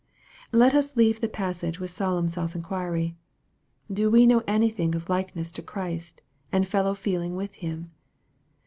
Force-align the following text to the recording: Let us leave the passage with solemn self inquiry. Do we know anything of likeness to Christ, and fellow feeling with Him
Let 0.51 0.73
us 0.73 0.95
leave 0.95 1.21
the 1.21 1.29
passage 1.29 1.79
with 1.79 1.91
solemn 1.91 2.27
self 2.27 2.55
inquiry. 2.55 3.17
Do 3.93 4.09
we 4.09 4.25
know 4.25 4.41
anything 4.47 4.95
of 4.95 5.09
likeness 5.09 5.51
to 5.51 5.61
Christ, 5.61 6.23
and 6.51 6.67
fellow 6.67 6.95
feeling 6.95 7.35
with 7.35 7.51
Him 7.51 7.91